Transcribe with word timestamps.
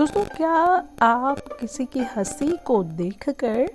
दोस्तों, 0.00 0.24
क्या 0.24 0.50
आप 1.02 1.38
किसी 1.38 1.84
की 1.84 2.00
हँसी 2.00 2.56
को 2.64 2.84
देखकर 2.84 3.70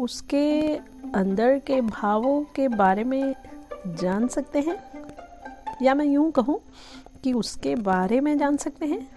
उसके 0.00 0.76
अंदर 1.14 1.58
के 1.58 1.80
भावों 1.80 2.44
के 2.44 2.68
बारे 2.68 3.04
में 3.04 3.34
जान 3.86 4.28
सकते 4.28 4.60
हैं? 4.60 4.76
या 5.82 5.94
मैं 5.94 6.06
यूँ 6.06 6.30
कहूँ 6.30 6.60
कि 7.24 7.32
उसके 7.32 7.74
बारे 7.74 8.20
में 8.20 8.38
जान 8.38 8.56
सकते 8.56 8.86
हैं? 8.86 9.08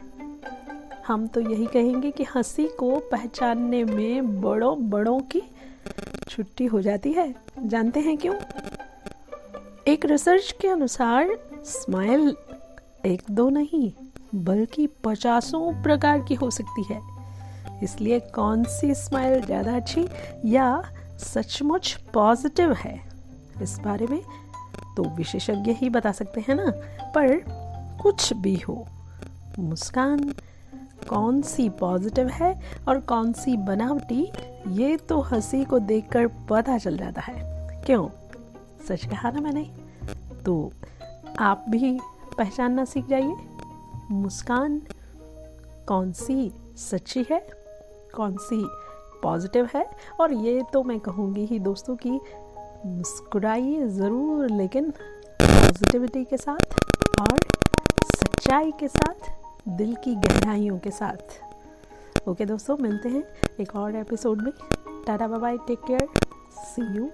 हम 1.08 1.28
तो 1.28 1.42
यही 1.42 1.66
कहेंगे 1.66 2.12
कि 2.12 2.24
हँसी 2.24 2.68
को 2.68 3.00
पहचानने 3.00 3.84
में 3.84 4.42
बड़ों 4.42 4.90
बड़ों 4.90 5.20
की 5.20 5.42
छुट्टी 6.30 6.66
हो 6.66 6.82
जाती 6.82 7.12
है। 7.12 7.36
जानते 7.60 8.00
हैं 8.00 8.18
क्यों? 8.18 8.36
एक 9.88 10.06
रिसर्च 10.06 10.56
के 10.62 10.68
अनुसार 10.68 11.40
स्माइल 11.64 12.36
एक 13.06 13.22
दो 13.32 13.50
नहीं 13.50 14.05
बल्कि 14.36 14.88
पचासों 15.04 15.72
प्रकार 15.84 16.20
की 16.20 16.36
हो 16.36 16.50
सकती 16.52 16.84
है। 16.84 17.00
इसलिए 17.84 18.20
कौन 18.36 18.64
सी 18.64 18.94
स्माइल 18.94 19.42
ज़्यादा 19.42 19.76
अच्छी 19.76 20.08
या 20.46 20.84
सचमुच 21.20 21.94
पॉजिटिव 22.14 22.74
है? 22.74 23.00
इस 23.62 23.78
बारे 23.80 24.08
में 24.08 24.22
तो 24.98 25.04
विशेषज्ञ 25.10 25.72
ही 25.72 25.90
बता 25.90 26.12
सकते 26.12 26.42
हैं 26.42 26.56
ना। 26.56 26.72
पर 27.16 27.40
कुछ 28.02 28.34
भी 28.34 28.56
हो, 28.56 28.86
मुस्कान, 29.60 30.34
कौन 31.10 31.42
सी 31.42 31.70
पॉजिटिव 31.70 32.28
है 32.28 32.54
और 32.88 33.00
कौन 33.00 33.34
सी 33.34 33.56
बनावटी, 33.58 34.22
ये 34.72 34.98
तो 34.98 35.20
हँसी 35.22 35.64
को 35.64 35.80
देखकर 35.80 36.28
पता 36.50 36.78
चल 36.78 36.98
जाता 36.98 37.22
है। 37.22 37.36
क्यों? 37.86 38.08
सच 38.88 39.06
कहा 39.06 39.32
ना 39.32 39.42
मैंने। 39.42 39.64
तो 40.46 40.72
आप 41.40 41.66
भी 41.70 42.00
पहचानना 42.38 42.86
सीख 42.86 43.08
जाइए। 43.08 43.36
मुस्कान, 44.12 44.82
कौन 45.88 46.12
सी 46.12 46.52
सच्ची 46.78 47.26
है, 47.32 47.40
कौन 48.16 48.38
सी 48.38 48.66
पॉजिटिव 49.24 49.70
है? 49.76 49.86
और 50.22 50.34
ये 50.34 50.62
तो 50.74 50.84
मैं 50.84 51.00
कहूँगी 51.00 51.46
ही 51.46 51.60
दोस्तों 51.60 51.96
की 51.96 52.20
मुस्कुराइए 52.86 53.88
ज़रूर, 53.88 54.50
लेकिन 54.50 54.92
पॉजिटिविटी 55.42 56.24
के 56.26 56.38
साथ 56.38 57.22
और 57.22 57.38
सच्चाई 58.16 58.72
के 58.72 58.88
साथ, 58.88 59.30
दिल 59.68 59.96
की 59.96 60.16
गहराइयों 60.16 60.78
के 60.80 60.92
साथ। 60.92 62.28
ओके 62.30 62.46
दोस्तों, 62.46 62.78
मिलते 62.78 63.10
हैं 63.10 63.24
एक 63.60 63.76
और 63.76 63.96
एपिसोड 63.96 64.42
में। 64.42 64.52
Tata 65.08 65.28
bye 65.28 65.58
take 65.58 65.80
care 65.80 66.08
see 66.66 66.82
you 66.98 67.10